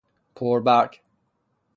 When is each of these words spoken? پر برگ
پر 0.35 0.59
برگ 0.59 1.01